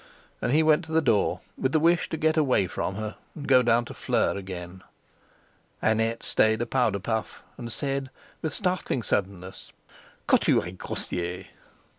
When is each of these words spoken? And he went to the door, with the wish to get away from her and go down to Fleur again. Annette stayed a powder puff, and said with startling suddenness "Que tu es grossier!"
And 0.41 0.51
he 0.51 0.63
went 0.63 0.83
to 0.85 0.91
the 0.91 0.99
door, 0.99 1.41
with 1.55 1.73
the 1.73 1.79
wish 1.79 2.09
to 2.09 2.17
get 2.17 2.35
away 2.35 2.65
from 2.65 2.95
her 2.95 3.17
and 3.35 3.47
go 3.47 3.61
down 3.61 3.85
to 3.85 3.93
Fleur 3.93 4.35
again. 4.35 4.81
Annette 5.79 6.23
stayed 6.23 6.59
a 6.63 6.65
powder 6.65 6.97
puff, 6.97 7.43
and 7.55 7.71
said 7.71 8.09
with 8.41 8.51
startling 8.51 9.03
suddenness 9.03 9.71
"Que 10.27 10.39
tu 10.39 10.59
es 10.63 10.71
grossier!" 10.73 11.49